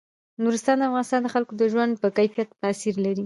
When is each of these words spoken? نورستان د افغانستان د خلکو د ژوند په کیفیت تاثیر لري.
نورستان 0.43 0.77
د 0.79 0.83
افغانستان 0.89 1.19
د 1.23 1.27
خلکو 1.35 1.53
د 1.57 1.63
ژوند 1.71 1.91
په 2.01 2.07
کیفیت 2.17 2.49
تاثیر 2.63 2.95
لري. 3.05 3.19